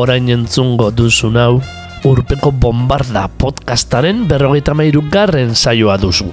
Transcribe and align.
Orain 0.00 0.28
entzungo 0.32 0.88
duzun 0.96 1.36
hau, 1.36 1.60
urpeko 2.08 2.50
bombarda 2.56 3.26
podcastaren 3.28 4.24
berrogeita 4.28 4.72
mairu 4.74 5.02
garren 5.12 5.52
saioa 5.54 5.98
duzu. 6.00 6.30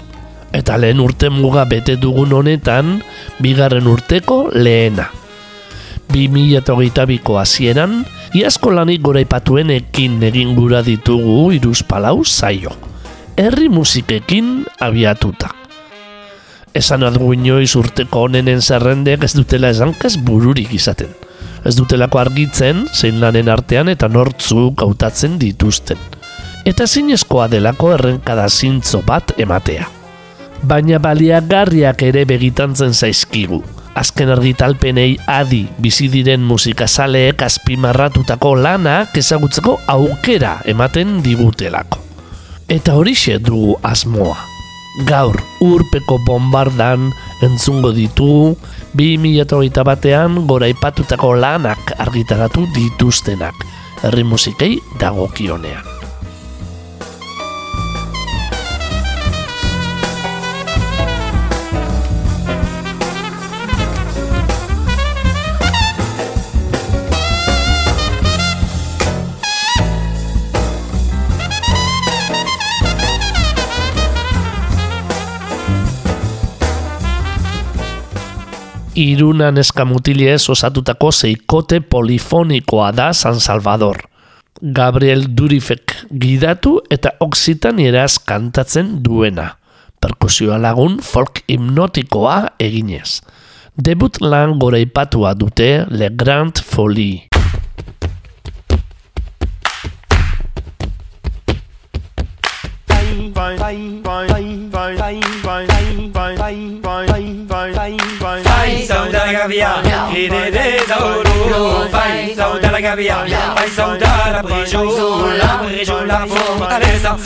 Eta 0.56 0.78
lehen 0.80 1.02
urte 1.04 1.30
muga 1.30 1.66
bete 1.68 1.98
dugun 2.00 2.32
honetan, 2.34 3.02
bigarren 3.44 3.90
urteko 3.92 4.48
lehena. 4.56 5.10
2008ko 6.14 7.36
hasieran, 7.42 8.00
iazko 8.32 8.72
lanik 8.72 9.04
goraipatuen 9.04 9.76
ekin 9.76 10.22
egin 10.24 10.56
gura 10.56 10.80
ditugu 10.82 11.52
iruz 11.60 11.84
palau 11.84 12.24
saio. 12.24 12.72
Herri 13.36 13.68
musikekin 13.68 14.64
abiatuta. 14.80 15.52
Esan 16.74 17.04
algu 17.04 17.34
inoiz 17.36 17.76
urteko 17.76 18.26
honenen 18.30 18.64
zerrendek 18.64 19.28
ez 19.28 19.34
dutela 19.36 19.76
esankaz 19.76 20.16
bururik 20.24 20.72
izaten 20.78 21.27
ez 21.68 21.76
dutelako 21.76 22.22
argitzen 22.22 22.86
zein 22.96 23.20
lanen 23.20 23.50
artean 23.52 23.92
eta 23.92 24.08
nortzuk 24.08 24.82
hautatzen 24.86 25.36
dituzten. 25.42 26.00
Eta 26.68 26.88
zinezkoa 26.88 27.48
delako 27.52 27.94
errenkada 27.96 28.48
zintzo 28.50 29.02
bat 29.08 29.34
ematea. 29.38 29.88
Baina 30.68 31.00
baliagarriak 31.00 32.02
ere 32.08 32.24
begitantzen 32.28 32.94
zaizkigu. 32.94 33.62
Azken 33.98 34.30
argitalpenei 34.30 35.18
adi 35.32 35.64
bizi 35.82 36.08
diren 36.14 36.44
musikazaleek 36.46 37.42
azpimarratutako 37.48 38.54
lanak 38.62 39.18
ezagutzeko 39.18 39.80
aukera 39.88 40.60
ematen 40.66 41.18
digutelako. 41.26 42.04
Eta 42.70 42.98
horixe 43.00 43.40
dugu 43.40 43.78
asmoa. 43.84 44.38
Gaur 45.08 45.38
urpeko 45.62 46.18
bombardan 46.26 47.12
entzungo 47.46 47.92
ditugu 47.94 48.56
2008 48.98 49.84
batean 49.86 50.40
gora 50.50 50.70
ipatutako 50.72 51.36
lanak 51.38 51.94
argitaratu 52.02 52.66
dituztenak, 52.74 53.54
herri 54.02 54.26
musikei 54.26 54.74
dagokionean. 55.00 55.97
Irunan 78.98 79.58
eskamutiliez 79.62 80.50
osatutako 80.50 81.12
zeikote 81.12 81.80
polifonikoa 81.80 82.92
da 82.92 83.14
San 83.14 83.40
Salvador. 83.40 83.98
Gabriel 84.62 85.28
Durifek 85.38 85.94
gidatu 86.10 86.80
eta 86.90 87.12
oksitanieraz 87.20 88.18
kantatzen 88.26 88.98
duena. 89.06 89.52
Perkusioa 90.02 90.58
lagun 90.62 90.98
folk 91.02 91.44
hipnotikoa 91.48 92.38
eginez. 92.60 93.22
Debut 93.78 94.18
lan 94.22 94.58
gore 94.58 94.82
ipatua 94.82 95.36
dute 95.38 95.86
Le 95.90 96.10
Grand 96.10 96.64
Folie. 96.66 97.28
gavia, 103.38 105.12
et 105.12 105.37
Saudalagavia, 108.88 109.84
Hidede 110.12 110.80
Zauro, 110.88 111.90
Fai 111.92 112.34
Saudalagavia, 112.36 113.18
Fai 113.56 113.70
Saudala 113.70 114.42
Brijo, 114.42 115.28
la 115.38 115.58
Brijo 115.62 116.06
la 116.06 116.26
Fortaleza, 116.26 117.18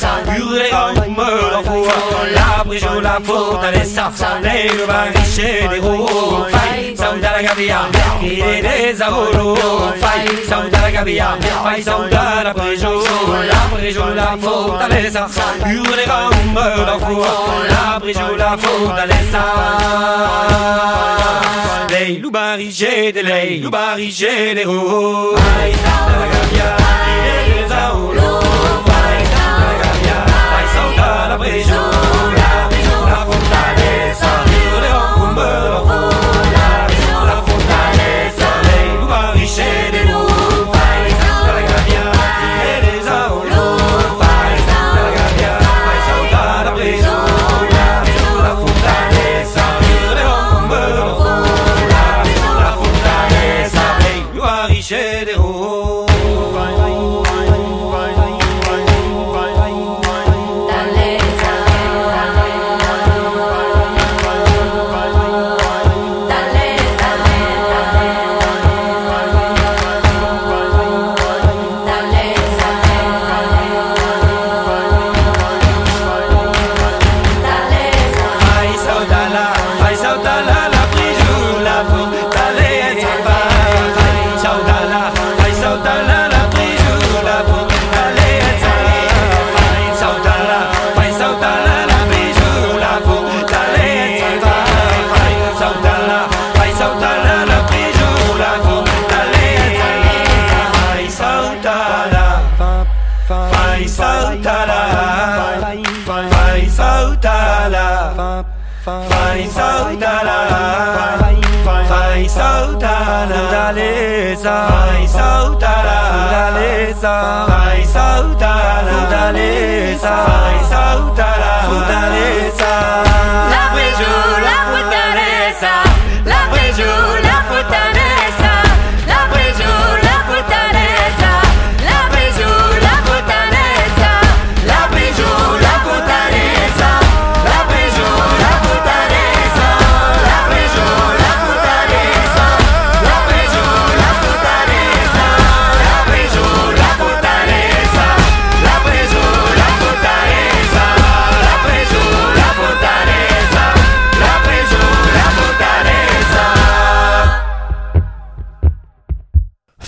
Urega 0.42 1.06
Umero 1.06 1.62
Fua, 1.64 1.94
la 2.34 2.64
Brijo 2.64 3.00
la 3.00 3.20
Fortaleza, 3.22 4.12
Lego 4.42 4.88
Bariche 4.88 5.68
de 5.70 5.80
Ro, 5.80 6.48
Fai 6.50 6.91
saudara 7.12 7.42
gavião, 7.42 7.90
irei 8.22 8.96
zaburu, 8.96 9.56
fai 10.00 10.46
saudara 10.48 10.92
gavião, 10.92 11.38
fai 11.62 11.84
saudara 11.84 12.54
preju, 12.54 13.04
la 13.50 13.76
preju 13.76 14.06
la 14.16 14.38
fortaleza, 14.38 15.28
jurerá 15.68 16.30
um 16.30 16.54
da 16.54 16.94
rua, 16.94 17.28
la 17.70 18.00
preju 18.00 18.36
la 18.38 18.58
fortaleza. 18.58 19.44
Lei 21.90 22.20
lubarigé 22.20 23.12
de 23.12 23.22
lei, 23.24 23.60
lubarigé 23.62 24.56
de 24.56 24.64
ru, 24.64 25.36
fai 25.36 25.74
saudara 25.84 26.28
gavião, 26.34 26.78
irei 27.26 27.68
zaburu, 27.68 28.40
fai 28.88 29.26
saudara 29.34 29.76
gavião, 29.84 30.26
fai 30.54 30.68
saudara 30.76 31.38
preju, 31.38 31.82
la 32.38 32.68
preju 32.70 32.98
la 33.06 33.20
fortaleza, 33.26 34.30
jurerá 34.48 35.16
um 35.18 35.36
da 35.36 35.78
rua. 35.80 36.11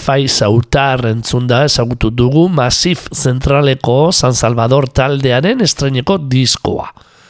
Fai 0.03 0.27
Sautar 0.27 1.05
entzunda 1.07 1.61
ezagutu 1.63 2.09
dugu 2.11 2.49
Masif 2.51 3.05
Zentraleko 3.15 4.11
San 4.11 4.33
Salvador 4.35 4.89
taldearen 4.91 5.63
estreneko 5.63 6.17
diskoa. 6.17 6.89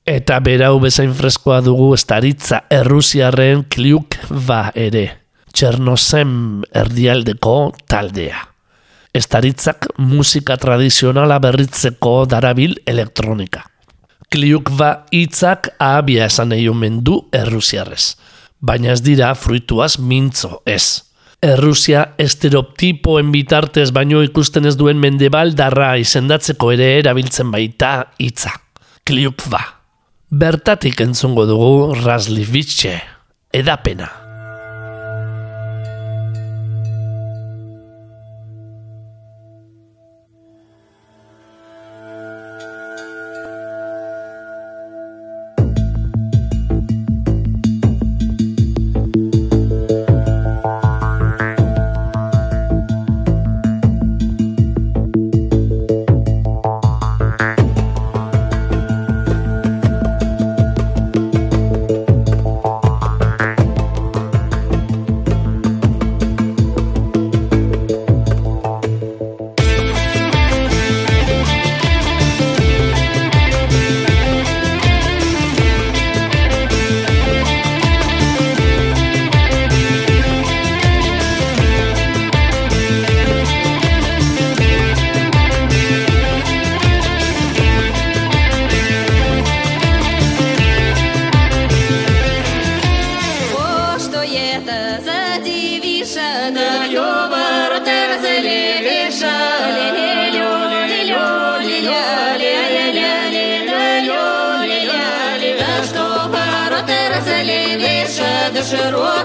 Eta 0.10 0.40
berau 0.42 0.80
bezain 0.82 1.14
freskoa 1.14 1.60
dugu 1.62 1.92
estaritza 1.94 2.64
Errusiarren 2.74 3.62
kliuk 3.70 4.18
ba 4.48 4.72
ere. 4.74 5.06
Txernosem 5.54 6.34
erdialdeko 6.82 7.56
taldea. 7.86 8.42
Estaritzak 9.14 9.92
musika 10.02 10.58
tradizionala 10.58 11.38
berritzeko 11.46 12.24
darabil 12.26 12.80
elektronika. 12.90 13.68
Kliuk 14.34 14.74
ba 14.74 15.04
hitzak 15.14 15.76
ahabia 15.78 16.26
esan 16.26 16.50
nahi 16.50 16.66
omen 16.74 17.04
du 17.06 17.22
Errusiarrez. 17.30 18.16
Baina 18.58 18.96
ez 18.98 19.02
dira 19.06 19.36
fruituaz 19.38 20.00
mintzo 20.02 20.64
ez. 20.66 21.13
Errusia 21.44 22.14
estereotipoen 22.24 23.34
bitartez 23.34 23.90
baino 23.92 24.22
ikusten 24.24 24.70
ez 24.70 24.78
duen 24.80 25.02
mendebal 25.04 25.52
darra 25.60 25.90
izendatzeko 26.00 26.72
ere 26.72 26.88
erabiltzen 27.02 27.52
baita 27.52 27.92
hitza. 28.16 28.56
Kliuk 29.04 29.44
ba. 29.52 29.62
Bertatik 30.32 31.04
entzungo 31.04 31.44
dugu 31.50 32.00
Raslivitxe, 32.00 32.96
edapena. 33.52 34.23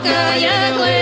широкая, 0.07 0.71
глубокая, 0.71 0.96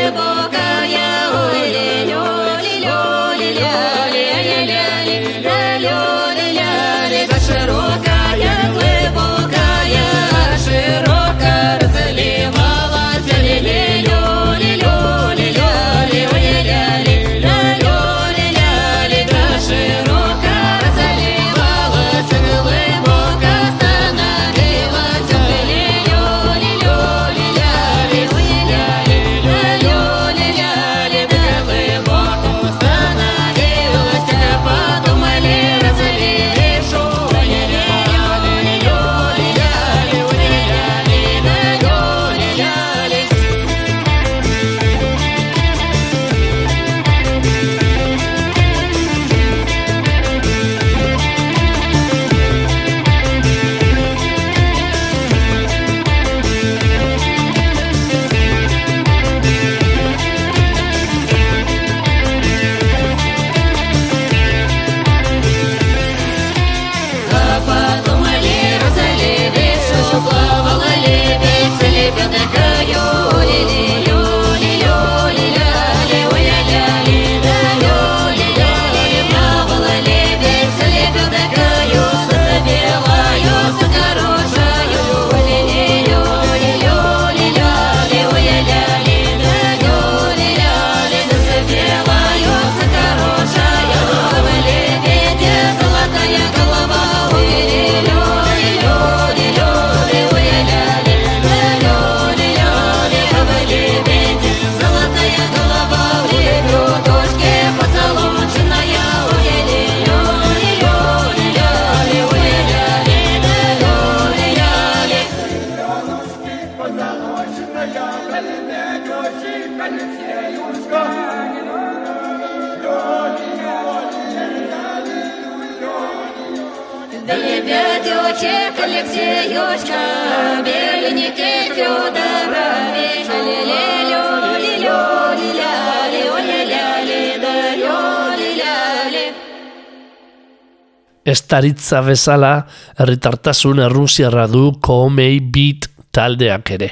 Estaritza 141.37 142.01
bezala, 142.01 142.67
herritartasun 142.97 143.83
errusiarra 143.85 144.47
du 144.49 144.71
Koomei 144.81 145.41
Beat 145.53 145.91
taldeak 146.17 146.71
ere. 146.79 146.89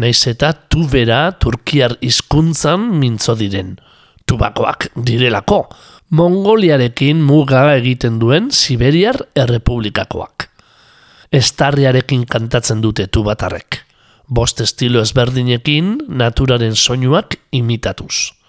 Naiz 0.00 0.20
eta 0.30 0.52
tubera 0.70 1.24
turkiar 1.42 1.96
hizkuntzan 2.00 2.86
mintzo 3.00 3.34
diren. 3.40 3.74
Tubakoak 4.30 4.92
direlako, 4.94 5.64
Mongoliarekin 6.14 7.18
muga 7.22 7.64
egiten 7.74 8.18
duen 8.22 8.48
Siberiar 8.54 9.18
Errepublikakoak. 9.38 10.46
Estarriarekin 11.30 12.24
kantatzen 12.30 12.82
dute 12.82 13.06
tubatarrek. 13.06 13.84
Bost 14.26 14.62
estilo 14.62 15.02
ezberdinekin 15.02 15.96
naturaren 16.22 16.74
soinuak 16.78 17.40
imitatuz. 17.54 18.39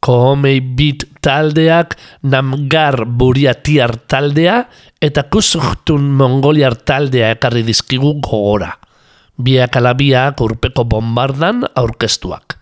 Kohomei 0.00 0.60
Beat 0.60 1.04
taldeak, 1.20 1.96
Namgar 2.22 3.04
Buriatiar 3.06 3.96
taldea 4.08 4.60
eta 5.02 5.24
Kusuhtun 5.30 6.10
Mongoliar 6.18 6.76
taldea 6.76 7.32
ekarri 7.34 7.64
dizkigu 7.66 8.14
gogora. 8.20 8.74
Biak 9.38 9.76
ala 9.78 9.94
biak 9.94 10.40
urpeko 10.40 10.84
bombardan 10.84 11.66
aurkeztuak. 11.74 12.58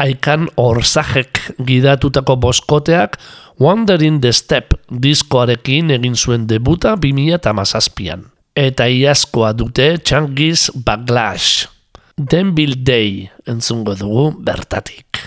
aikan 0.00 0.48
orzajek 0.56 1.40
gidatutako 1.66 2.36
boskoteak 2.40 3.18
Wandering 3.60 4.20
the 4.24 4.32
Step 4.32 4.74
diskoarekin 4.88 5.92
egin 5.96 6.16
zuen 6.16 6.46
debuta 6.48 6.96
2008an. 6.96 8.24
Eta 8.56 8.88
iazkoa 8.88 9.52
dute 9.56 9.92
Changiz 10.00 10.70
Baglash. 10.84 11.68
Denville 12.16 12.80
Day 12.84 13.28
entzungo 13.48 13.96
dugu 13.96 14.30
bertatik. 14.40 15.20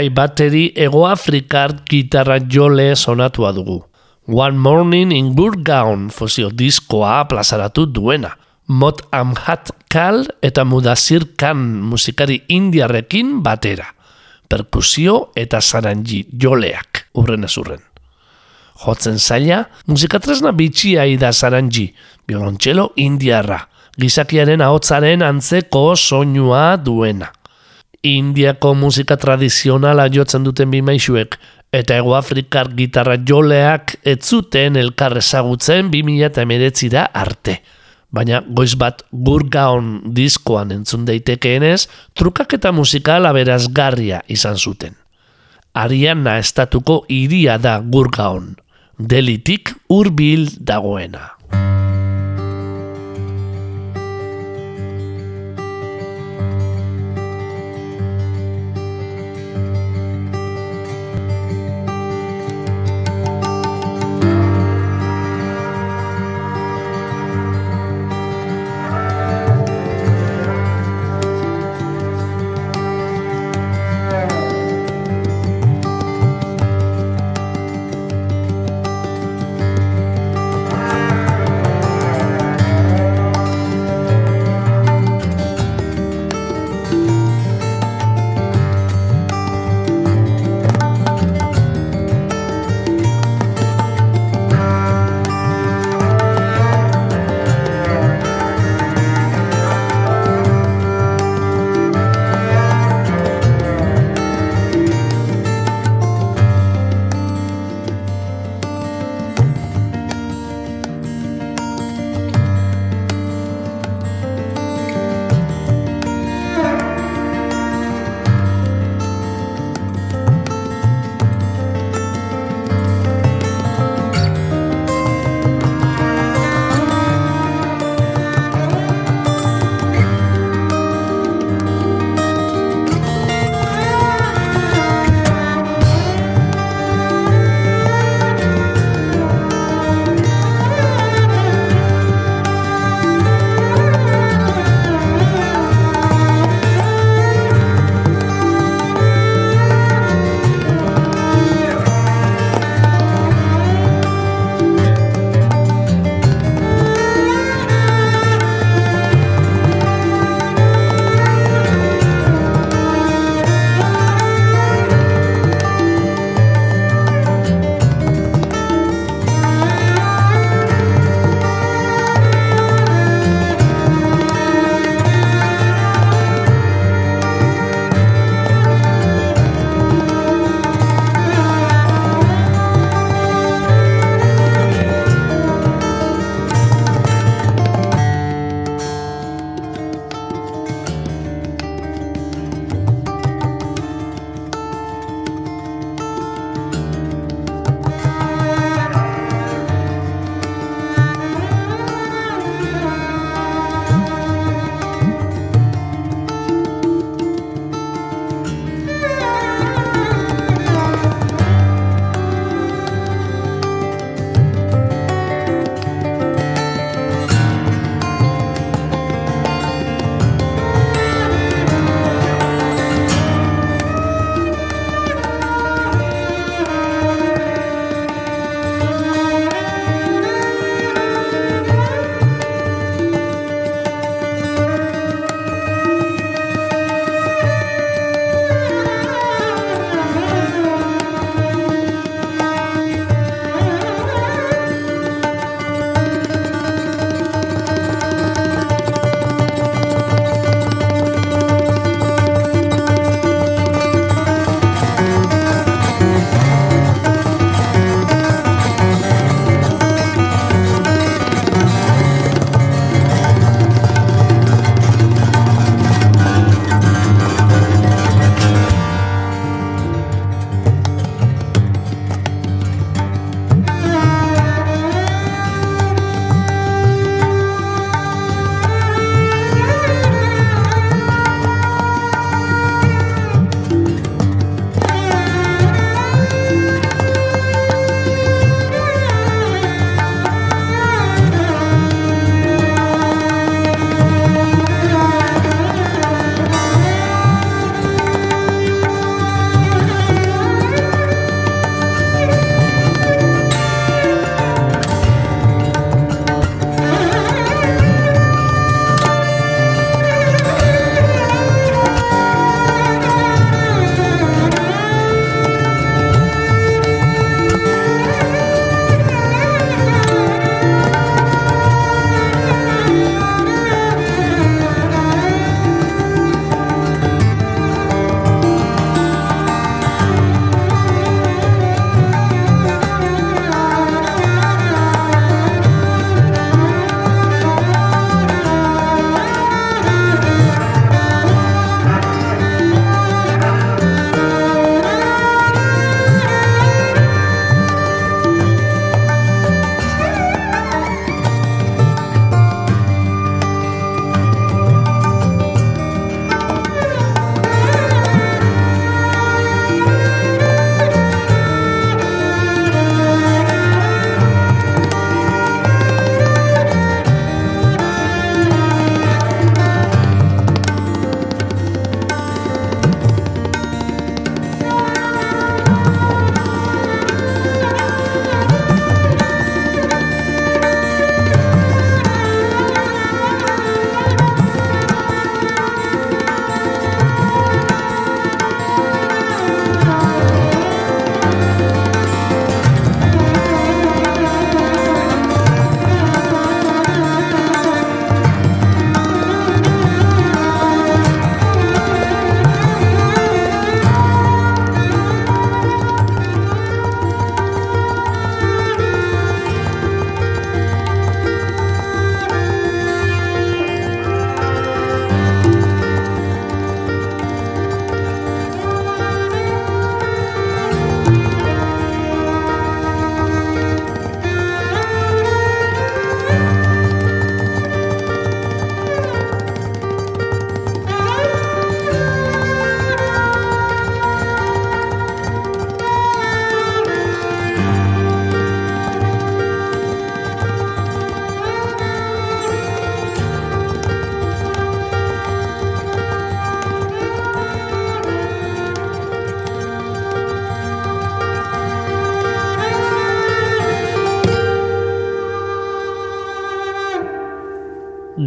Gai 0.00 0.08
bateri 0.08 0.70
Ego 0.80 1.04
Afrikar 1.04 1.74
gitarra 1.84 2.38
jole 2.40 2.94
sonatua 2.96 3.52
dugu. 3.52 3.82
One 4.26 4.56
Morning 4.56 5.12
in 5.12 5.34
Gurgaon 5.36 6.08
fosio 6.08 6.48
diskoa 6.48 7.26
plazaratu 7.28 7.84
duena. 7.84 8.30
Mot 8.68 9.02
Amhat 9.12 9.72
Kal 9.92 10.24
eta 10.40 10.64
Mudasir 10.64 11.26
Khan 11.36 11.82
musikari 11.90 12.38
indiarrekin 12.48 13.42
batera. 13.44 13.90
Perkusio 14.48 15.32
eta 15.36 15.60
saranji 15.60 16.24
joleak, 16.32 17.04
urren 17.14 17.44
ez. 17.44 17.58
Jotzen 18.80 19.18
zaila, 19.18 19.66
musikatresna 19.86 20.52
bitxia 20.52 21.04
da 21.20 21.32
saranji, 21.32 21.90
violontxelo 22.26 22.92
indiarra, 22.96 23.66
gizakiaren 23.98 24.62
ahotzaren 24.62 25.22
antzeko 25.22 25.94
soinua 25.96 26.76
duena. 26.76 27.28
Indiako 28.02 28.72
musika 28.74 29.18
tradizionala 29.20 30.06
jotzen 30.08 30.44
duten 30.46 30.70
bimaixuek 30.72 31.34
eta 31.76 31.98
Ego 32.00 32.14
Afrikar 32.16 32.70
gitarra 32.72 33.18
joleak 33.28 33.98
ez 34.08 34.22
zuten 34.24 34.78
elkar 34.80 35.18
ezagutzen 35.20 35.90
2019 35.92 36.88
da 36.94 37.04
arte. 37.12 37.58
Baina 38.10 38.40
goiz 38.40 38.72
bat 38.80 39.04
gurgaon 39.12 40.14
diskoan 40.16 40.72
entzun 40.72 41.04
daitekeenez, 41.04 41.86
trukak 42.16 42.56
eta 42.56 42.72
musikal 42.72 43.28
aberazgarria 43.28 44.22
izan 44.26 44.56
zuten. 44.56 44.96
Ariana 45.74 46.38
estatuko 46.40 47.04
iria 47.06 47.58
da 47.58 47.78
gurgaon, 47.84 48.56
delitik 48.98 49.76
hurbil 49.92 50.48
dagoena. 50.58 51.36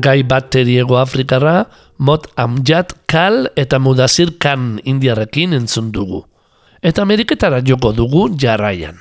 Gai 0.04 0.24
bateriego 0.28 0.98
Afrikarra, 1.00 1.70
Mot 1.98 2.28
Amjad 2.36 2.92
Kal 3.08 3.48
eta 3.56 3.80
Mudazir 3.80 4.36
Kan 4.40 4.82
indiarrekin 4.84 5.56
entzun 5.56 5.92
dugu. 5.96 6.26
Eta 6.84 7.06
Ameriketara 7.06 7.62
joko 7.64 7.94
dugu 7.96 8.28
jarraian. 8.36 9.00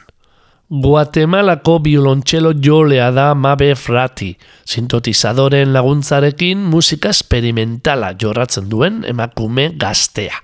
Guatemalako 0.73 1.81
biolontxelo 1.85 2.55
jolea 2.57 3.11
da 3.13 3.35
Mabe 3.35 3.75
Frati, 3.77 4.31
sintetizadoren 4.65 5.75
laguntzarekin 5.75 6.63
musika 6.71 7.11
esperimentala 7.13 8.15
jorratzen 8.17 8.71
duen 8.71 9.03
emakume 9.05 9.73
gaztea. 9.77 10.39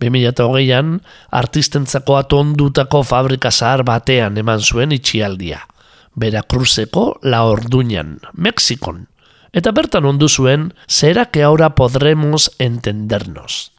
2008an, 0.00 0.96
artistentzako 1.36 2.16
atondutako 2.16 3.04
fabrika 3.04 3.52
zahar 3.52 3.84
batean 3.84 4.40
eman 4.40 4.64
zuen 4.64 4.96
itxialdia. 4.96 5.60
Veracruzeko 6.16 7.20
La 7.22 7.44
Orduñan, 7.44 8.16
Mexikon. 8.32 9.04
Eta 9.52 9.72
bertan 9.74 10.06
ondu 10.06 10.28
zuen, 10.28 10.74
zera 10.86 11.26
que 11.26 11.42
ahora 11.42 11.74
podremos 11.74 12.52
entendernos. 12.58 13.72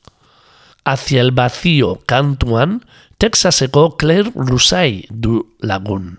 Hacia 0.84 1.22
el 1.22 1.32
vacío 1.32 2.02
kantuan, 2.06 2.84
Texaseko 3.18 3.98
Claire 3.98 4.32
Rusai 4.36 5.06
du 5.10 5.54
lagun. 5.60 6.18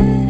it. 0.00 0.25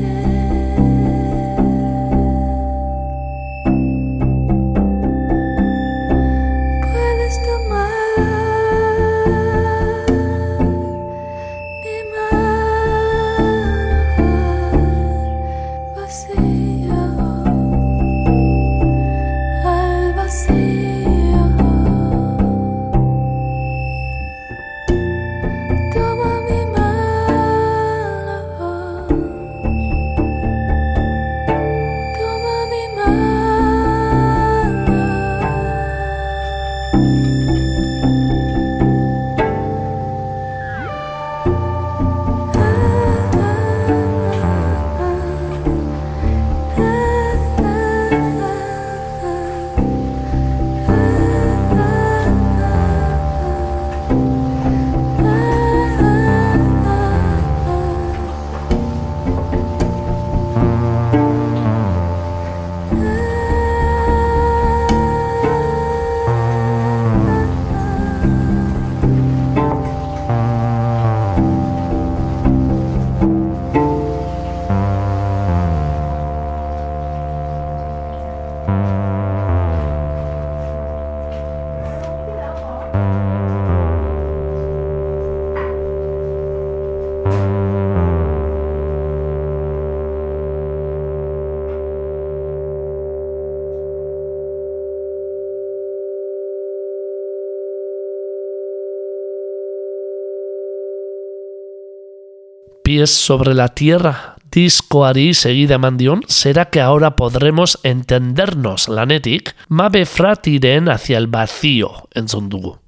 pies 103.07 103.11
sobre 103.11 103.55
la 103.55 103.69
tierra, 103.69 104.37
diskoari 104.51 105.35
segida 105.35 105.79
mandion, 105.79 106.23
será 106.27 106.71
que 106.71 106.81
ahora 106.81 107.15
podremos 107.15 107.79
entendernos 107.83 108.89
lanetik, 108.89 109.55
mabe 109.69 110.07
fratiren 110.07 110.89
hacia 110.89 111.19
el 111.19 111.27
vacío, 111.29 112.09
entzun 112.15 112.49
dugu. 112.49 112.79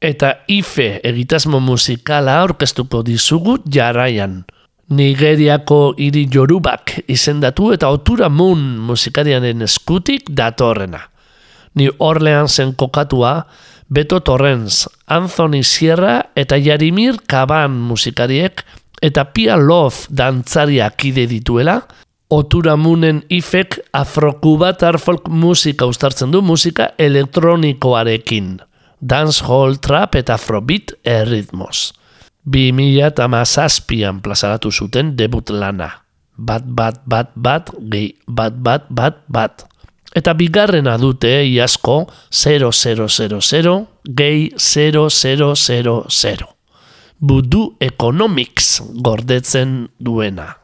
Eta 0.00 0.42
ife 0.46 1.00
egitasmo 1.08 1.60
musikala 1.60 2.40
aurkeztuko 2.40 3.02
dizugu 3.02 3.60
jarraian. 3.64 4.44
Nigeriako 4.88 5.94
hiri 5.96 6.26
jorubak 6.28 7.04
izendatu 7.08 7.72
eta 7.72 7.88
otura 7.88 8.28
mun 8.28 8.78
musikariaren 8.78 9.62
eskutik 9.62 10.28
datorrena. 10.28 11.08
Ni 11.74 11.88
Orleansen 11.98 12.74
kokatua, 12.74 13.46
Beto 13.88 14.20
Torrens, 14.20 14.88
Anthony 15.06 15.62
Sierra 15.62 16.32
eta 16.34 16.58
Jarimir 16.58 17.22
Kaban 17.26 17.78
musikariek 17.78 18.64
eta 19.02 19.24
Pia 19.34 19.56
Love 19.58 20.08
dantzaria 20.10 20.90
kide 20.96 21.26
dituela, 21.26 21.80
Oturamunen 22.32 23.18
ifek 23.28 23.74
afrokubatar 23.92 24.96
folk 24.98 25.26
musika 25.28 25.84
uztartzen 25.84 26.30
du 26.32 26.40
musika 26.40 26.86
elektronikoarekin. 26.96 28.54
Dancehall, 29.02 29.76
trap 29.84 30.14
eta 30.16 30.38
afrobeat 30.38 30.94
erritmos. 31.04 31.92
2008an 32.48 34.22
plazaratu 34.24 34.72
zuten 34.72 35.12
debut 35.18 35.50
lana. 35.50 35.90
Bat, 36.38 36.64
bat, 36.64 37.02
bat, 37.04 37.30
bat, 37.36 37.68
gehi, 37.92 38.14
bat, 38.26 38.56
bat, 38.56 38.88
bat, 38.88 39.20
bat. 39.28 39.66
Eta 40.16 40.32
bigarrena 40.32 40.96
dute 40.96 41.44
iazko 41.44 42.06
0000 42.30 43.86
gehi 44.08 44.50
0000. 44.56 46.51
Boodoo 47.22 47.76
Economics 47.78 48.82
gordetzen 48.98 49.90
duena. 49.98 50.61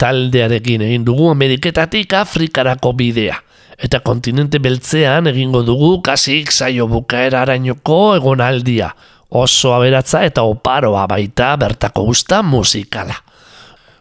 taldearekin 0.00 0.82
egin 0.86 1.04
dugu 1.04 1.28
Ameriketatik 1.30 2.14
Afrikarako 2.16 2.92
bidea. 2.96 3.36
Eta 3.80 4.00
kontinente 4.04 4.60
beltzean 4.60 5.28
egingo 5.30 5.62
dugu 5.64 6.00
kasik 6.04 6.52
saio 6.52 6.86
bukaerarainoko 6.88 8.00
egonaldia. 8.16 8.90
Oso 9.30 9.74
aberatza 9.76 10.24
eta 10.26 10.42
oparoa 10.42 11.06
baita 11.08 11.54
bertako 11.56 12.08
gusta 12.10 12.42
musikala. 12.42 13.14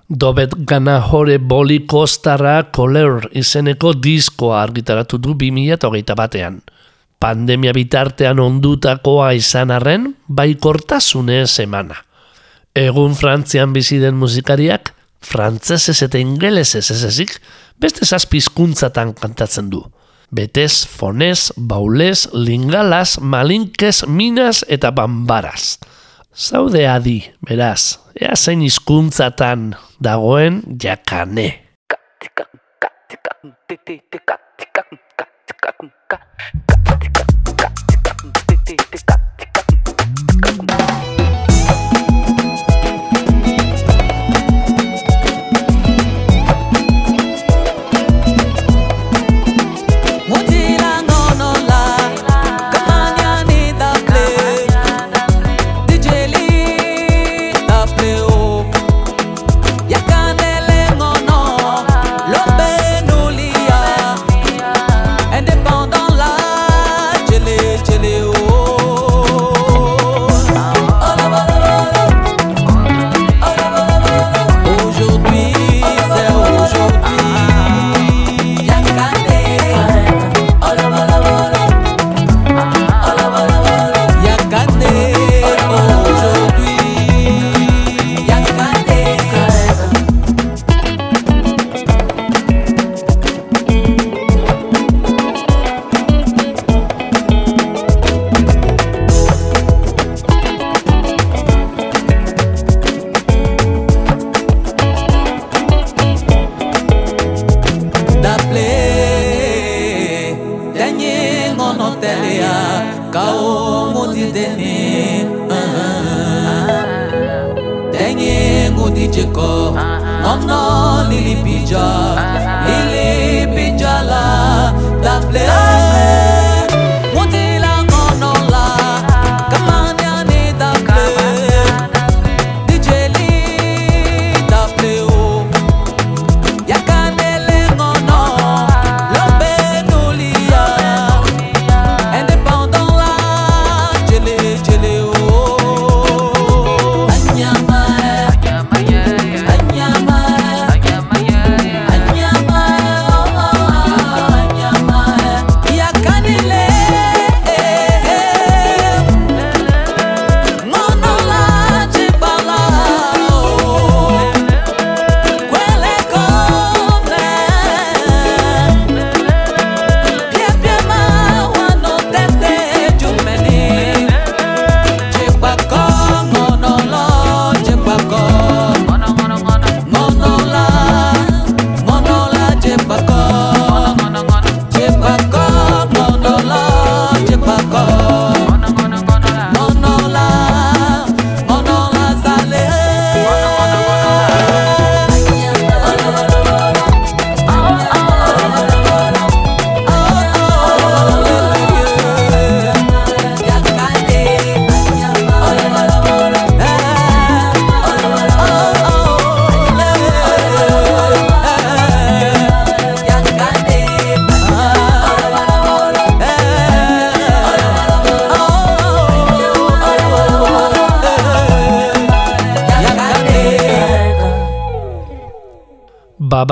Dobet 0.09 0.55
gana 0.65 0.97
hore 1.05 1.37
boli 1.37 1.83
kostarra 1.85 2.63
koler 2.73 3.27
izeneko 3.37 3.93
diskoa 3.93 4.63
argitaratu 4.63 5.19
du 5.21 5.35
2008 5.37 6.15
batean. 6.17 6.61
Pandemia 7.19 7.75
bitartean 7.75 8.39
ondutakoa 8.39 9.33
izan 9.37 9.71
arren, 9.75 10.13
baikortasunez 10.27 11.59
emana. 11.59 11.99
Egun 12.73 13.13
Frantzian 13.13 13.73
bizi 13.75 13.99
den 13.99 14.15
musikariak 14.15 14.93
frantzesez 15.21 16.01
eta 16.05 16.19
ingelesez 16.19 16.89
ez 16.91 17.03
ezik, 17.07 17.37
beste 17.79 18.05
zazpizkuntzatan 18.05 19.13
kantatzen 19.13 19.69
du. 19.69 19.83
Betez, 20.31 20.85
fonez, 20.85 21.49
baulez, 21.57 22.27
lingalaz, 22.33 23.17
malinkez, 23.19 24.03
minaz 24.05 24.61
eta 24.67 24.91
bambaraz. 24.93 25.79
Zaude 26.29 26.85
adi, 26.87 27.23
beraz, 27.41 27.97
ea 28.13 28.35
zein 28.37 28.61
hizkuntzatan 28.61 29.73
dagoen 29.99 30.61
jakane. 30.77 31.49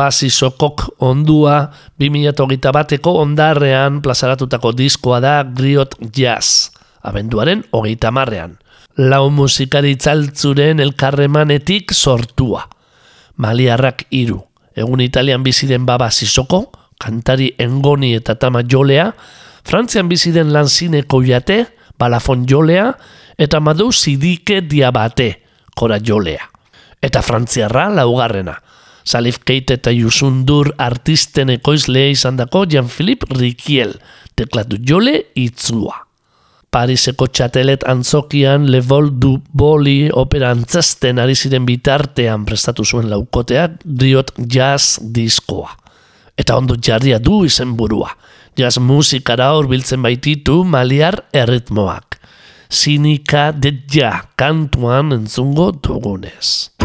Baba 0.07 0.15
Sisokok 0.15 1.01
ondua 1.03 1.67
2008 1.99 2.71
bateko 2.71 3.11
ondarrean 3.19 3.97
plazaratutako 3.99 4.71
diskoa 4.71 5.17
da 5.19 5.43
Griot 5.43 5.97
Jazz, 6.15 6.69
abenduaren 7.03 7.65
hogeita 7.75 8.07
marrean. 8.15 8.53
Lau 8.95 9.27
musikari 9.29 9.91
itzaltzuren 9.97 10.79
elkarremanetik 10.79 11.91
sortua. 11.91 12.63
Maliarrak 13.35 14.05
hiru. 14.15 14.39
Egun 14.79 15.03
Italian 15.03 15.43
biziden 15.43 15.83
Baba 15.83 16.07
Sisoko, 16.07 16.71
kantari 16.95 17.51
engoni 17.59 18.13
eta 18.15 18.37
tama 18.39 18.63
jolea, 18.63 19.11
Frantzian 19.67 20.07
biziden 20.07 20.53
lanzineko 20.55 21.19
jate, 21.27 21.65
balafon 21.99 22.47
jolea, 22.47 22.93
eta 23.35 23.59
madu 23.59 23.91
sidike 23.91 24.61
diabate, 24.61 25.33
kora 25.75 25.99
jolea. 25.99 26.47
Eta 27.03 27.19
frantziarra 27.21 27.89
laugarrena. 27.91 28.55
Salif 29.07 29.39
Keita 29.47 29.77
eta 29.77 29.91
Yusundur 29.95 30.73
artisten 30.83 31.53
ekoizlea 31.53 32.11
izan 32.11 32.35
dako 32.35 32.65
Jean-Philippe 32.67 33.37
Riquiel, 33.39 33.93
teklatu 34.35 34.81
jole 34.83 35.21
itzua. 35.39 36.01
Pariseko 36.75 37.29
txatelet 37.31 37.85
antzokian 37.87 38.65
Le 38.67 38.81
Vol 38.83 39.13
du 39.15 39.37
Boli 39.47 40.09
opera 40.11 40.51
antzesten 40.51 41.21
ari 41.23 41.37
ziren 41.39 41.63
bitartean 41.65 42.43
prestatu 42.45 42.83
zuen 42.83 43.07
laukoteak 43.07 43.79
Griot 43.85 44.33
Jazz 44.43 44.99
diskoa. 44.99 45.71
Eta 46.37 46.57
ondo 46.59 46.75
jarria 46.75 47.21
du 47.23 47.45
izenburua. 47.47 48.11
Jazz 48.59 48.81
musikara 48.83 49.53
hurbiltzen 49.55 50.03
baititu 50.03 50.65
maliar 50.67 51.21
erritmoak. 51.31 52.19
Sinika 52.67 53.53
de 53.55 53.71
ja 53.87 54.11
kantuan 54.35 55.15
entzungo 55.15 55.71
dugunez. 55.71 56.75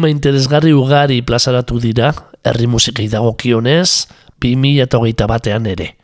Bilduma 0.00 0.08
interesgarri 0.08 0.72
ugari 0.72 1.20
plazaratu 1.22 1.78
dira, 1.78 2.14
herri 2.42 2.66
musikei 2.66 3.08
dagokionez, 3.08 4.08
2008 4.40 5.26
batean 5.28 5.66
ere. 5.66 5.96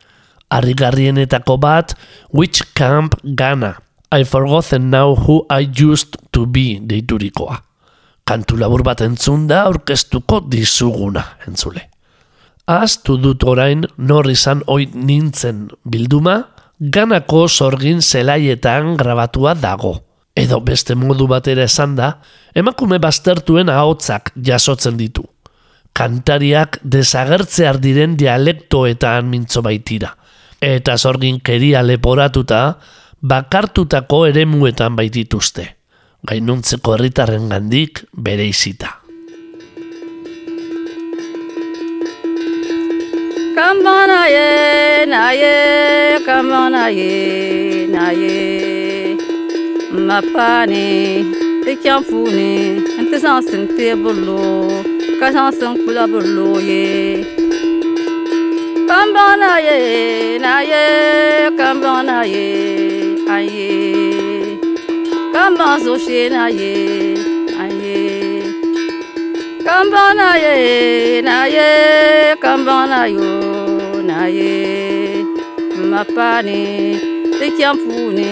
Arrigarrienetako 0.49 1.57
bat, 1.57 1.95
Which 2.31 2.61
Camp 2.75 3.15
Ghana, 3.23 3.77
I 4.11 4.23
Forgotten 4.23 4.89
Now 4.91 5.15
Who 5.15 5.45
I 5.49 5.67
Used 5.81 6.17
to 6.31 6.45
Be 6.45 6.79
deiturikoa. 6.79 7.57
Kantu 8.23 8.57
labur 8.57 8.83
bat 8.83 9.01
entzun 9.01 9.47
da 9.47 9.63
aurkeztuko 9.65 10.41
dizuguna, 10.47 11.23
entzule. 11.47 11.89
Aztu 12.67 13.17
dut 13.17 13.43
orain 13.43 13.87
nor 13.97 14.29
izan 14.29 14.61
oit 14.67 14.93
nintzen 14.93 15.69
bilduma, 15.83 16.43
ganako 16.79 17.47
sorgin 17.47 18.01
zelaietan 18.01 18.95
grabatua 18.97 19.55
dago. 19.55 20.06
Edo 20.37 20.59
beste 20.61 20.93
modu 20.93 21.25
batera 21.29 21.65
esan 21.65 21.95
da, 21.97 22.11
emakume 22.53 22.99
baztertuen 23.01 23.71
ahotsak 23.73 24.31
jasotzen 24.37 24.97
ditu. 24.99 25.23
Kantariak 25.97 26.77
desagertzear 26.83 27.79
diren 27.81 28.13
dialektoetan 28.19 29.25
mintzo 29.31 29.63
baitira. 29.65 30.13
Eta 30.61 30.97
sorgin 30.97 31.39
keria 31.41 31.81
leporatuta, 31.81 32.77
bakartutako 33.21 34.27
eremuetan 34.29 34.95
baitituzte. 34.97 35.65
Gainuntzeko 36.27 36.97
herritarren 36.97 37.49
gandik 37.49 38.05
bere 38.13 38.45
izita. 38.45 38.93
Come 43.57 43.89
on, 43.89 44.11
aye, 46.75 47.87
naye, 47.89 48.76
mapane 49.91 50.85
ikampune 51.71 52.51
nti 53.01 53.17
zaŋsim 53.23 53.63
teebulo 53.75 54.43
ka 55.19 55.27
zaŋsim 55.35 55.73
kulabulo 55.83 56.49
ye 56.69 56.83
kambɔŋ 58.89 59.31
na 59.41 59.51
ye 59.67 59.77
na 60.43 60.53
ye 60.71 60.83
kambɔŋ 61.59 61.99
na 62.09 62.17
ye 62.33 62.47
a 63.35 63.37
ye 63.55 63.71
kambɔŋ 65.33 65.73
zuɣu 65.83 65.99
shee 66.05 66.27
na 66.35 66.43
ye 66.59 66.73
a 67.63 67.65
ye 67.81 67.97
kambɔŋ 69.65 70.09
na 70.19 70.29
ye 70.43 70.55
na 71.27 71.37
ye 71.55 71.67
kambɔŋ 72.43 72.81
na 72.91 73.01
yo 73.15 73.31
na 74.09 74.19
ye 74.37 74.53
mapane 75.91 76.61
ti 77.37 77.47
chɛm 77.57 77.75
puuni 77.83 78.31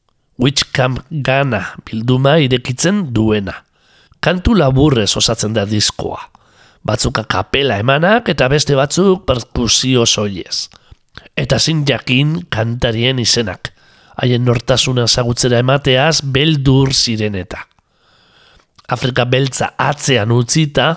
Which 0.41 0.71
Camp 0.73 1.03
Ghana 1.11 1.75
bilduma 1.85 2.39
irekitzen 2.41 3.11
duena. 3.13 3.59
Kantu 4.25 4.55
laburrez 4.57 5.11
osatzen 5.19 5.53
da 5.53 5.67
diskoa. 5.69 6.17
Batzuk 6.81 7.19
kapela 7.29 7.77
emanak 7.77 8.31
eta 8.33 8.47
beste 8.49 8.73
batzuk 8.73 9.27
perkusio 9.29 10.07
soilez. 10.09 10.65
Eta 11.37 11.59
zin 11.59 11.83
jakin 11.85 12.39
kantarien 12.49 13.21
izenak. 13.21 13.69
Haien 14.17 14.41
nortasuna 14.45 15.05
ezagutzera 15.05 15.61
emateaz 15.61 16.23
beldur 16.25 16.89
ziren 16.93 17.37
eta. 17.37 17.61
Afrika 18.89 19.27
beltza 19.29 19.75
atzean 19.77 20.33
utzita, 20.33 20.89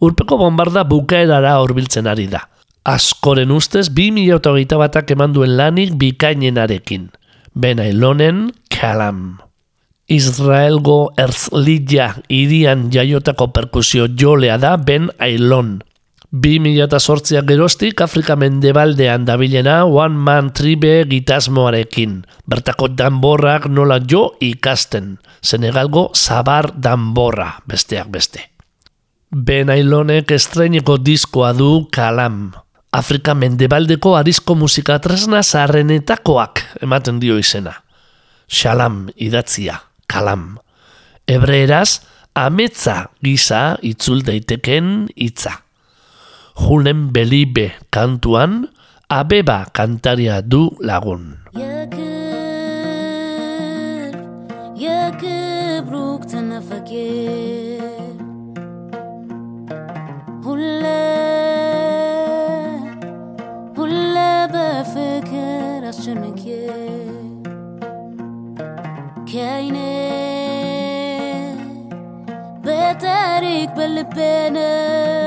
urpeko 0.00 0.40
bombarda 0.40 0.86
bukaerara 0.88 1.58
horbiltzen 1.60 2.08
ari 2.08 2.30
da. 2.32 2.46
Askoren 2.86 3.52
ustez, 3.52 3.90
2008 3.92 4.80
batak 4.80 5.12
eman 5.12 5.36
duen 5.36 5.52
lanik 5.58 5.92
bikainenarekin. 6.00 7.10
Ailonen 7.56 8.52
Kalam. 8.68 9.38
Israelgo 10.12 11.14
Erzlidja 11.16 12.20
irian 12.28 12.90
jaiotako 12.92 13.48
perkusio 13.48 14.08
jolea 14.12 14.58
da 14.60 14.76
Ben 14.76 15.08
Ailon. 15.18 15.80
2008 16.32 17.40
geroztik 17.48 18.00
Afrika 18.00 18.36
mendebaldean 18.36 19.24
dabilena 19.24 19.86
One 19.86 20.14
Man 20.14 20.52
Tribe 20.52 21.06
gitasmoarekin. 21.08 22.26
Bertako 22.44 22.88
danborrak 22.88 23.70
nola 23.72 24.00
jo 24.04 24.36
ikasten. 24.40 25.16
Senegalgo 25.40 26.10
Zabar 26.14 26.74
danborra, 26.76 27.62
besteak 27.66 28.12
beste. 28.12 28.50
Ben 29.32 29.70
Ailonek 29.70 30.30
estreineko 30.30 30.98
diskoa 30.98 31.54
du 31.56 31.88
Kalam. 31.90 32.52
Afrika 32.96 33.34
mendebaldeko 33.36 34.14
arizko 34.16 34.54
musika 34.56 34.94
tresna 35.04 35.42
zaharrenetakoak 35.44 36.62
ematen 36.86 37.18
dio 37.20 37.36
izena. 37.36 37.74
Shalam 38.48 39.10
idatzia, 39.20 39.76
kalam. 40.08 40.56
Hebreeraz, 41.28 42.00
ametza 42.32 43.10
gisa 43.20 43.76
itzul 43.84 44.24
daiteken 44.24 45.10
hitza. 45.12 45.58
Julen 46.56 47.10
Belibe 47.12 47.74
kantuan, 47.92 48.62
abeba 49.12 49.66
kantaria 49.76 50.40
du 50.40 50.70
lagun. 50.80 51.34
بفكر 66.05 66.05
أشمك 66.05 66.39
كاينة 69.33 70.11
بتاريك 72.61 73.69
بالبنا 73.71 75.24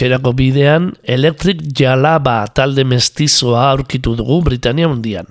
Etxerako 0.00 0.32
bidean 0.32 0.94
Electric 1.04 1.60
Jalaba 1.76 2.46
talde 2.56 2.86
mestizoa 2.88 3.66
aurkitu 3.70 4.14
dugu 4.16 4.40
Britania 4.42 4.88
mundian. 4.88 5.26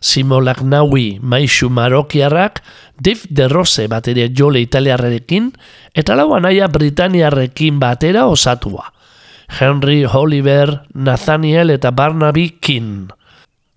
Simo 0.00 0.40
Lagnaui 0.40 1.18
maixu 1.22 1.70
marokiarrak, 1.70 2.60
Dave 3.00 3.24
DeRose 3.30 3.86
bateria 3.88 4.28
jole 4.28 4.60
italiarrekin, 4.60 5.48
eta 5.94 6.14
lau 6.14 6.34
anaia 6.36 6.68
Britaniarrekin 6.68 7.80
batera 7.80 8.26
osatua. 8.26 8.92
Henry 9.60 10.04
Oliver, 10.04 10.82
Nathaniel 10.94 11.70
eta 11.70 11.90
Barnaby 11.90 12.58
King. 12.60 13.08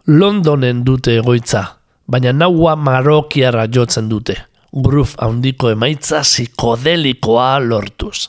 Londonen 0.07 0.84
dute 0.84 1.15
egoitza, 1.22 1.63
baina 2.07 2.34
naua 2.34 2.76
marokiarra 2.76 3.70
jotzen 3.72 4.09
dute. 4.09 4.36
Groove 4.74 5.15
handiko 5.17 5.72
emaitza 5.72 6.26
psikodelikoa 6.28 7.59
lortuz. 7.63 8.28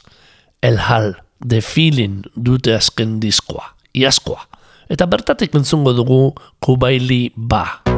El 0.62 0.78
Hal, 0.78 1.16
The 1.40 1.60
Feeling 1.64 2.26
dute 2.36 2.74
azken 2.76 3.16
diskoa, 3.20 3.72
iaskoa. 3.96 4.44
Eta 4.90 5.06
bertatik 5.08 5.54
entzungo 5.56 5.94
dugu 5.96 6.34
Kubaili 6.60 7.30
Ba. 7.36 7.89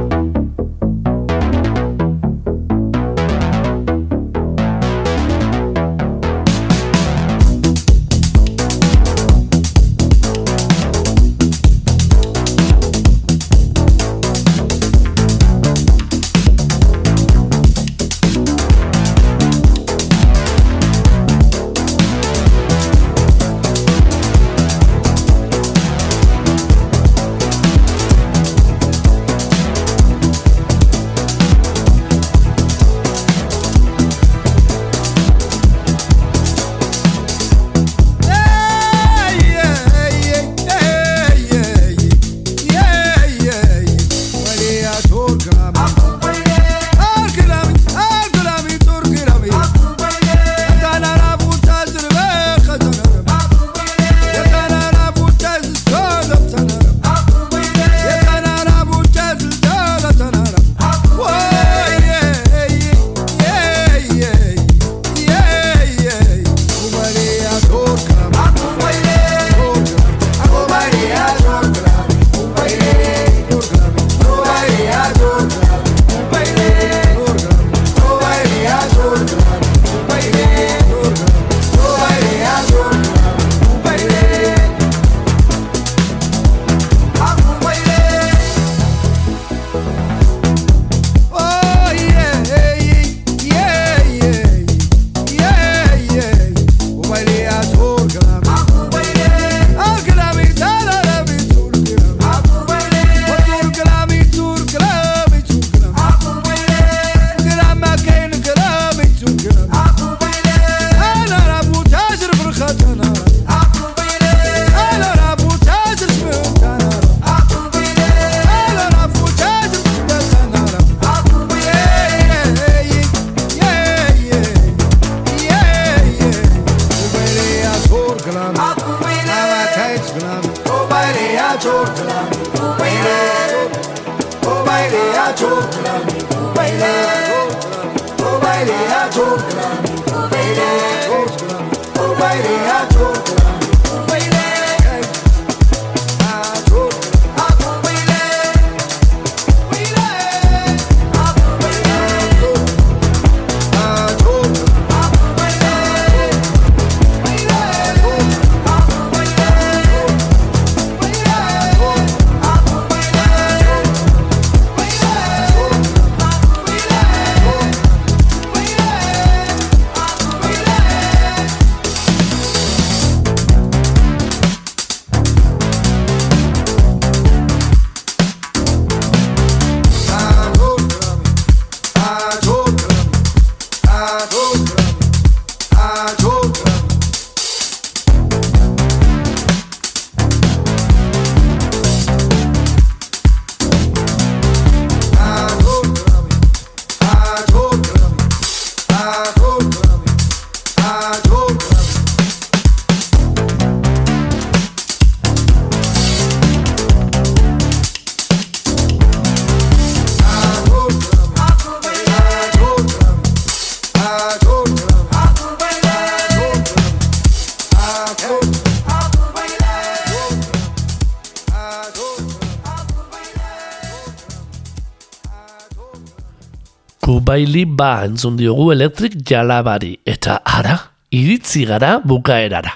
Kubaili 227.33 227.65
ba 227.65 228.05
entzun 228.05 228.35
diogu 228.37 228.67
elektrik 228.75 229.15
jalabari 229.25 229.95
eta 230.05 230.35
ara, 230.45 230.75
iritzi 231.17 231.63
gara 231.65 231.95
bukaerara. 232.05 232.75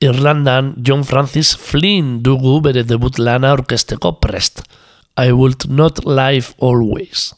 Irlandan 0.00 0.70
John 0.80 1.02
Francis 1.04 1.50
Flynn 1.52 2.22
dugu 2.24 2.54
bere 2.64 2.86
debut 2.88 3.18
lana 3.18 3.50
orkesteko 3.52 4.14
prest. 4.16 4.62
I 5.20 5.32
would 5.32 5.68
not 5.68 6.06
live 6.06 6.54
always. 6.56 7.34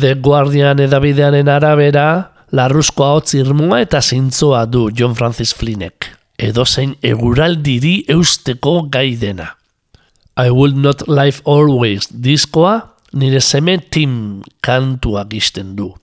The 0.00 0.14
Guardian 0.14 0.80
edabideanen 0.80 1.52
arabera, 1.52 2.32
larruzko 2.50 3.10
hotz 3.18 3.34
irmua 3.36 3.82
eta 3.84 4.00
zintzoa 4.00 4.64
du 4.64 4.88
John 4.96 5.12
Francis 5.14 5.52
Flynnek. 5.52 6.08
Edo 6.38 6.64
zein 6.64 6.96
eguraldiri 7.02 8.06
eusteko 8.08 8.86
gai 8.88 9.18
dena. 9.20 9.52
I 10.40 10.48
would 10.48 10.80
not 10.80 11.04
live 11.08 11.44
always 11.44 12.08
diskoa 12.08 12.78
nire 13.12 13.40
seme 13.40 13.78
tim 13.90 14.42
kantua 14.62 15.24
gisten 15.30 15.76
du. 15.76 15.94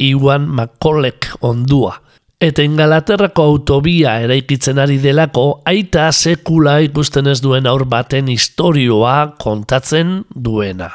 Iwan 0.00 0.48
Makolek 0.48 1.30
ondua, 1.40 2.00
Eta 2.44 2.60
Ingalaterrako 2.66 3.42
autobia 3.42 4.18
eraikitzen 4.20 4.78
ari 4.82 4.98
delako, 5.00 5.62
aita 5.64 6.10
sekula 6.12 6.80
ikusten 6.84 7.30
ez 7.30 7.38
duen 7.40 7.64
aur 7.70 7.86
baten 7.88 8.28
istorioa 8.28 9.34
kontatzen 9.40 10.22
duena. 10.34 10.90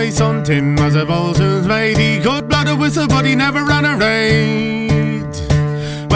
My 0.00 0.08
son 0.08 0.42
Tim 0.44 0.76
was 0.76 0.94
a 0.94 1.04
Bolton's 1.04 1.66
mate. 1.66 1.98
He 1.98 2.20
could 2.22 2.48
blow 2.48 2.64
the 2.64 2.74
whistle, 2.74 3.06
never 3.36 3.64
ran 3.64 3.84
a 3.84 3.96
raid. 3.98 4.79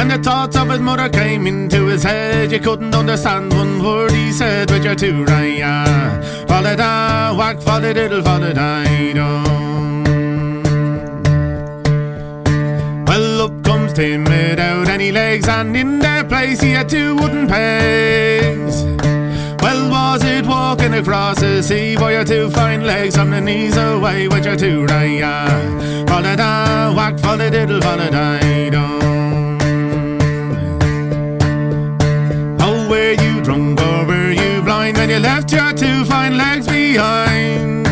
When 0.05 0.21
the 0.21 0.23
thoughts 0.23 0.55
of 0.55 0.69
his 0.69 0.81
mother 0.81 1.09
came 1.09 1.47
into 1.47 1.87
his 1.87 2.03
head, 2.03 2.53
you 2.53 2.61
couldn't 2.61 2.95
understand 2.95 3.51
one 3.55 3.83
word 3.83 4.11
he 4.11 4.33
said. 4.33 4.69
But 4.69 4.85
you're 4.85 4.95
too 4.95 5.25
right, 5.25 5.57
yeah. 5.57 6.45
Follow 6.45 6.77
da, 6.77 7.35
whack, 7.35 7.63
follow 7.63 7.91
diddle, 7.91 8.23
follow 8.23 8.53
da. 8.53 8.85
Well, 13.07 13.41
up 13.41 13.65
comes 13.65 13.95
Tim 13.95 14.25
without 14.25 14.89
any 14.91 15.11
legs, 15.11 15.49
and 15.49 15.75
in 15.75 16.01
their 16.01 16.23
place 16.23 16.61
he 16.61 16.73
had 16.73 16.91
two 16.91 17.17
wooden 17.17 17.49
pegs. 17.49 18.83
Well, 19.63 19.91
was 19.91 20.23
it 20.23 20.45
walking 20.45 20.93
across 20.93 21.41
the 21.41 21.63
sea 21.63 21.97
for 21.97 22.13
your 22.13 22.27
two 22.27 22.51
fine 22.51 22.85
legs 22.85 23.17
from 23.17 23.31
the 23.31 23.41
knees 23.41 23.79
away 23.79 24.29
with 24.29 24.45
your 24.45 24.57
two 24.57 24.85
right? 24.85 25.19
Yeah. 25.19 26.05
Follow 26.05 26.37
da, 26.37 26.95
whack, 26.95 27.19
follow 27.21 27.49
diddle, 27.49 27.81
follow 27.81 28.11
da, 28.11 29.14
when 34.97 35.11
you 35.11 35.19
left 35.19 35.53
your 35.53 35.73
two 35.73 36.05
fine 36.05 36.37
legs 36.37 36.67
behind? 36.67 37.87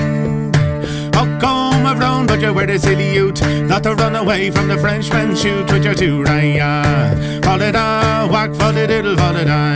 Oh, 1.15 1.39
come 1.41 1.87
around, 1.87 2.27
but 2.27 2.41
you 2.41 2.53
were 2.53 2.67
the 2.67 2.79
silly 2.79 3.13
youth 3.13 3.41
Not 3.69 3.83
to 3.85 3.95
run 3.95 4.17
away 4.17 4.51
from 4.51 4.69
the 4.69 4.79
Frenchmen 4.79 5.37
shoot 5.37 5.71
with 5.71 5.85
your 5.85 5.95
two 5.95 6.23
right, 6.23 6.55
yeah. 6.55 7.41
Follow 7.43 7.71
da, 7.71 8.27
whack, 8.31 8.55
follow 8.55 8.87
diddle, 8.87 9.17
follow 9.17 9.45
da. 9.45 9.73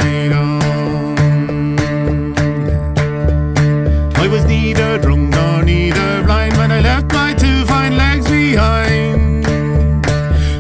I 4.27 4.29
was 4.29 4.45
neither 4.45 4.99
drunk 4.99 5.31
nor 5.31 5.63
neither 5.63 6.25
blind 6.25 6.57
when 6.57 6.73
I 6.73 6.81
left 6.81 7.13
my 7.13 7.33
two 7.33 7.65
fine 7.67 7.97
legs 7.97 8.29
behind. 8.29 9.47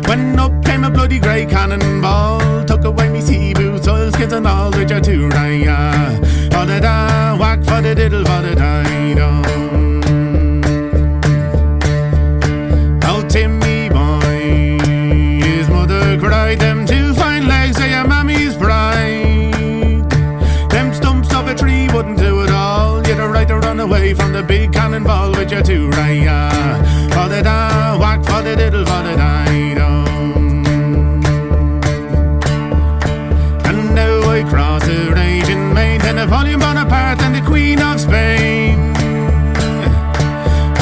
When 0.06 0.38
up 0.38 0.64
came 0.64 0.84
a 0.84 0.90
bloody 0.90 1.18
grey 1.18 1.46
cannonball, 1.46 2.64
took 2.64 2.84
away 2.84 3.08
me 3.08 3.20
sea 3.20 3.54
boots, 3.54 3.88
oilskins 3.88 4.32
and 4.32 4.46
all 4.46 4.70
with 4.70 4.88
your 4.90 5.00
two 5.00 5.28
right, 5.30 5.66
yeah. 6.56 6.64
Follow 6.64 6.80
da, 6.80 7.36
whack, 7.38 7.64
follow 7.64 7.94
diddle, 7.94 8.24
follow 8.24 8.54
da, 8.54 8.82
dum. 9.14 9.44
Oh, 13.04 13.26
Timmy 13.28 13.88
boy, 13.88 14.78
his 15.44 15.68
mother 15.68 16.18
cried, 16.18 16.58
them 16.58 16.86
two 16.86 17.14
fine 17.14 17.46
legs 17.46 17.78
are 17.80 17.88
your 17.88 18.06
mammy's 18.06 18.56
pride. 18.56 20.08
Them 20.70 20.94
stumps 20.94 21.32
of 21.34 21.46
a 21.48 21.54
tree 21.54 21.88
wouldn't 21.92 22.18
do 22.18 22.42
it 22.42 22.50
all. 22.50 23.06
You'd 23.06 23.18
a 23.18 23.28
right 23.28 23.48
to 23.48 23.58
run 23.58 23.80
away 23.80 24.14
from 24.14 24.32
the 24.32 24.42
big 24.42 24.72
cannonball 24.72 25.32
with 25.32 25.50
your 25.50 25.62
two 25.62 25.90
right, 25.90 26.22
yeah. 26.22 27.08
Follow 27.10 27.42
da, 27.42 27.98
whack, 27.98 28.24
follow 28.24 28.54
diddle, 28.56 28.84
follow 28.86 29.16
da, 29.16 29.74
dum. 29.74 30.05
Napoleon 36.28 36.58
Bonaparte 36.58 37.22
and 37.22 37.36
the 37.36 37.40
Queen 37.40 37.80
of 37.80 38.00
Spain. 38.00 38.74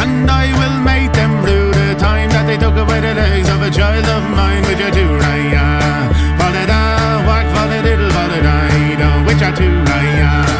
And 0.00 0.30
I 0.30 0.48
will 0.56 0.80
make 0.80 1.12
them 1.12 1.44
rue 1.44 1.70
the 1.70 1.94
time 2.00 2.30
that 2.30 2.46
they 2.46 2.56
took 2.56 2.74
away 2.74 3.00
the 3.00 3.12
legs 3.12 3.50
of 3.50 3.60
a 3.60 3.70
child 3.70 4.06
of 4.06 4.22
mine 4.30 4.62
with 4.62 4.80
your 4.80 4.90
two 4.90 5.04
right, 5.04 5.52
yeah. 5.52 6.38
Follow 6.38 6.64
da, 6.64 7.26
whack, 7.28 7.46
follow 7.54 7.82
diddle, 7.82 8.10
follow 8.12 8.40
da, 8.40 8.96
dum, 8.96 9.26
with 9.26 9.38
your 9.38 9.50
right, 9.84 10.16
yeah. 10.16 10.53